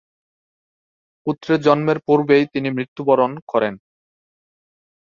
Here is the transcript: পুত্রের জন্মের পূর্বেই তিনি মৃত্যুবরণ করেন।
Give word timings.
পুত্রের 1.27 1.59
জন্মের 1.61 1.97
পূর্বেই 2.07 2.43
তিনি 2.53 2.69
মৃত্যুবরণ 2.69 3.31
করেন। 3.47 3.73